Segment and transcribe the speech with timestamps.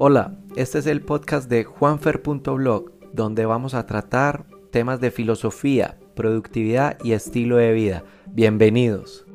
[0.00, 6.98] Hola, este es el podcast de juanfer.blog, donde vamos a tratar temas de filosofía, productividad
[7.02, 8.04] y estilo de vida.
[8.26, 9.26] Bienvenidos.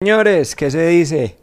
[0.00, 1.36] Señores, ¿qué se dice?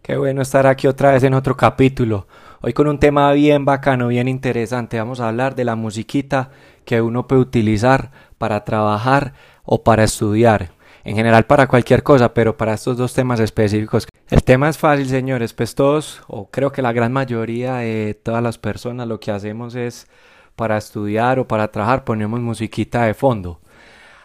[0.00, 2.28] Qué bueno estar aquí otra vez en otro capítulo.
[2.60, 4.96] Hoy con un tema bien bacano, bien interesante.
[5.00, 6.52] Vamos a hablar de la musiquita
[6.84, 9.32] que uno puede utilizar para trabajar
[9.64, 10.70] o para estudiar.
[11.04, 15.10] En general para cualquier cosa, pero para estos dos temas específicos el tema es fácil,
[15.10, 19.30] señores, pues todos, o creo que la gran mayoría de todas las personas lo que
[19.30, 20.06] hacemos es
[20.56, 23.60] para estudiar o para trabajar ponemos musiquita de fondo.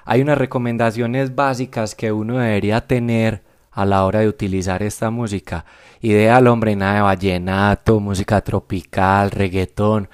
[0.05, 5.66] Hay unas recomendaciones básicas que uno debería tener a la hora de utilizar esta música.
[5.99, 10.07] Ideal, hombre, nada de vallenato, música tropical, reggaetón.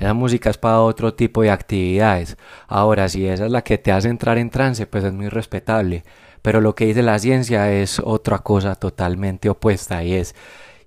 [0.00, 2.36] Esa música es para otro tipo de actividades.
[2.66, 6.02] Ahora, si esa es la que te hace entrar en trance, pues es muy respetable
[6.42, 10.34] pero lo que dice la ciencia es otra cosa totalmente opuesta y es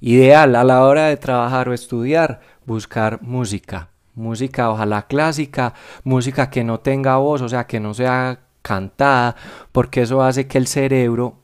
[0.01, 6.63] ideal a la hora de trabajar o estudiar buscar música, música ojalá clásica, música que
[6.63, 9.35] no tenga voz, o sea, que no sea cantada,
[9.71, 11.37] porque eso hace que el cerebro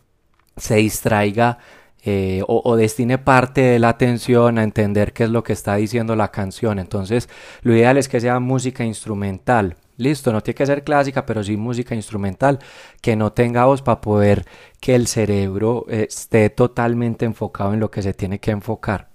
[0.58, 1.60] se distraiga
[2.04, 5.76] eh, o, o, destine parte de la atención a entender qué es lo que está
[5.76, 6.80] diciendo la canción.
[6.80, 7.30] Entonces,
[7.62, 11.58] lo ideal es que sea música instrumental, Listo, no tiene que ser clásica, pero sí
[11.58, 12.60] música instrumental
[13.02, 14.46] que no tenga voz para poder
[14.80, 19.10] que el cerebro esté totalmente enfocado en lo que se tiene que enfocar.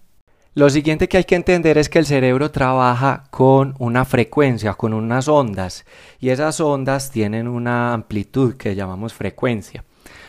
[0.53, 4.93] Lo siguiente que hay que entender es que el cerebro trabaja con una frecuencia, con
[4.93, 5.87] unas ondas,
[6.21, 9.85] y esas ondas tienen una amplitud que llamamos frecuencia.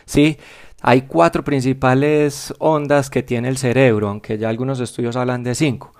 [0.06, 0.38] ¿Sí?
[0.88, 5.92] Hay cuatro principales ondas que tiene el cerebro, aunque ya algunos estudios hablan de cinco.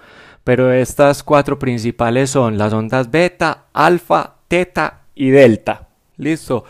[0.45, 5.89] Pero estas cuatro principales son las ondas beta, alfa, teta y delta.
[6.19, 6.62] Listo.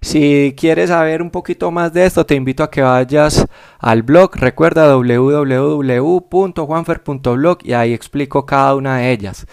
[0.00, 3.44] Si quieres saber un poquito más de esto, te invito a que vayas
[3.80, 4.36] al blog.
[4.36, 9.48] Recuerda www.juanfer.blog y ahí explico cada una de ellas.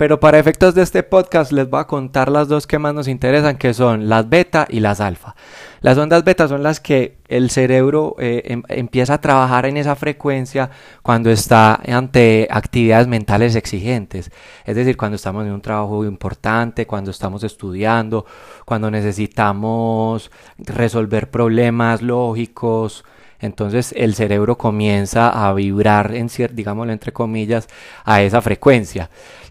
[0.00, 3.06] Pero para efectos de este podcast les voy a contar las dos que más nos
[3.06, 5.34] interesan, que son las beta y las alfa.
[5.82, 9.96] Las ondas beta son las que el cerebro eh, em, empieza a trabajar en esa
[9.96, 10.70] frecuencia
[11.02, 14.30] cuando está ante actividades mentales exigentes.
[14.64, 18.24] Es decir, cuando estamos en un trabajo importante, cuando estamos estudiando,
[18.64, 23.04] cuando necesitamos resolver problemas lógicos,
[23.38, 27.68] entonces el cerebro comienza a vibrar, en digámoslo entre comillas,
[28.04, 29.10] a esa frecuencia.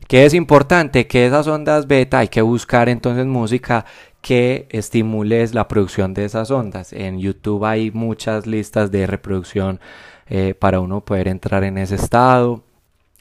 [0.10, 1.06] ¿Qué es importante?
[1.06, 3.86] Que esas ondas beta hay que buscar entonces música
[4.22, 6.94] que estimule la producción de esas ondas.
[6.94, 9.80] En YouTube hay muchas listas de reproducción
[10.26, 12.64] eh, para uno poder entrar en ese estado.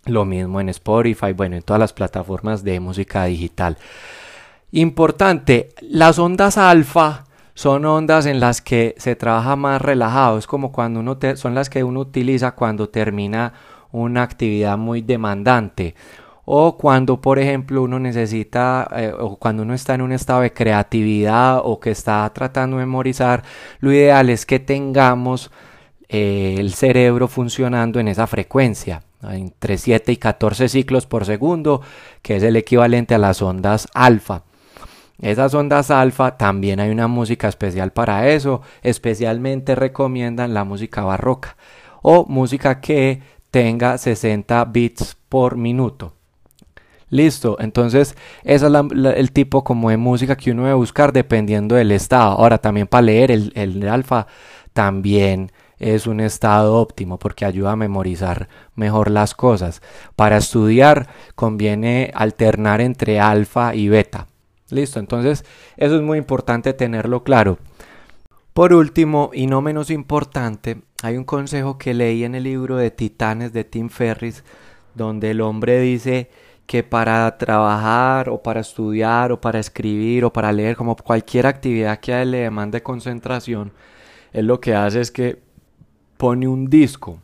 [0.07, 3.77] Lo mismo en Spotify, bueno, en todas las plataformas de música digital.
[4.73, 10.73] Importante, las ondas alfa son ondas en las que se trabaja más relajado, es como
[10.73, 13.53] cuando uno son las que uno utiliza cuando termina
[13.93, 15.95] una actividad muy demandante
[16.51, 20.55] o cuando por ejemplo uno necesita eh, o cuando uno está en un estado de
[20.55, 23.45] creatividad o que está tratando de memorizar,
[23.81, 25.51] lo ideal es que tengamos
[26.09, 31.83] eh, el cerebro funcionando en esa frecuencia entre 7 y 14 ciclos por segundo,
[32.23, 34.45] que es el equivalente a las ondas alfa.
[35.21, 41.59] Esas ondas alfa también hay una música especial para eso, especialmente recomiendan la música barroca
[42.01, 43.21] o música que
[43.51, 46.18] tenga 60 bits por minuto.
[47.11, 48.73] Listo, entonces ese es
[49.17, 52.33] el tipo como de música que uno debe buscar dependiendo del estado.
[52.33, 54.27] Ahora también para leer el, el alfa
[54.75, 59.81] también es un estado óptimo porque ayuda a memorizar mejor las cosas.
[60.17, 64.27] Para estudiar conviene alternar entre alfa y beta.
[64.71, 65.45] Listo, entonces
[65.77, 67.59] eso es muy importante tenerlo claro.
[68.53, 72.91] Por último, y no menos importante, hay un consejo que leí en el libro de
[72.91, 74.43] Titanes de Tim Ferris,
[74.95, 76.29] donde el hombre dice
[76.69, 81.99] que para trabajar o para estudiar o para escribir o para leer, como cualquier actividad
[81.99, 83.73] que a él le demande concentración,
[84.35, 85.39] él lo que hace es que
[86.19, 87.21] pone un disco,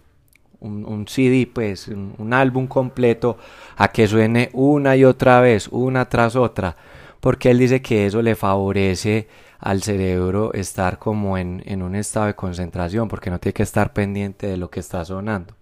[0.61, 3.37] un, CD, pues un, un, álbum completo
[3.77, 6.75] a que suene una y otra vez, una tras otra,
[7.21, 12.27] porque él dice que eso le favorece al cerebro estar como en, en un estado
[12.27, 15.55] de concentración, porque no tiene que estar pendiente de lo que está sonando.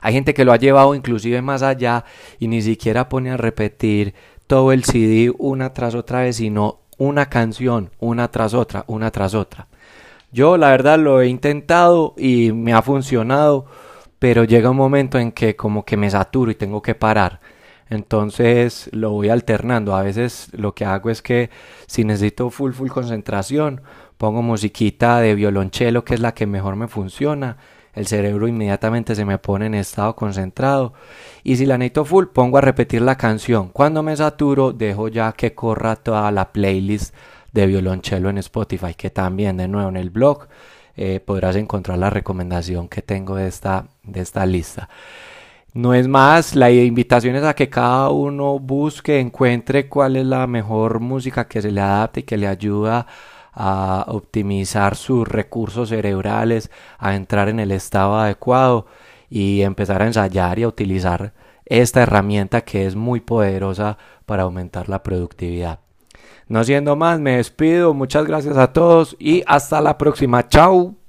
[0.00, 2.04] Hay gente que lo ha llevado inclusive más allá
[2.38, 4.14] y ni siquiera pone a repetir
[4.46, 9.34] todo el CD una tras otra vez, sino una canción, una tras otra, una tras
[9.34, 9.66] otra.
[10.32, 13.66] Yo la verdad lo he intentado y me ha funcionado,
[14.18, 17.40] pero llega un momento en que como que me saturo y tengo que parar.
[17.88, 19.94] Entonces lo voy alternando.
[19.94, 21.50] A veces lo que hago es que
[21.86, 23.82] si necesito full full concentración,
[24.18, 27.56] pongo musiquita de violonchelo que es la que mejor me funciona
[27.96, 30.92] el cerebro inmediatamente se me pone en estado concentrado.
[31.42, 33.70] Y si la necesito full, pongo a repetir la canción.
[33.70, 37.14] Cuando me saturo, dejo ya que corra toda la playlist
[37.52, 40.46] de violonchelo en Spotify, que también de nuevo en el blog
[40.94, 44.90] eh, podrás encontrar la recomendación que tengo de esta, de esta lista.
[45.72, 50.46] No es más, la invitación es a que cada uno busque, encuentre cuál es la
[50.46, 53.06] mejor música que se le adapte y que le ayuda
[53.56, 58.86] a optimizar sus recursos cerebrales, a entrar en el estado adecuado
[59.30, 61.32] y empezar a ensayar y a utilizar
[61.64, 65.80] esta herramienta que es muy poderosa para aumentar la productividad.
[66.48, 71.05] No siendo más, me despido, muchas gracias a todos y hasta la próxima, chao.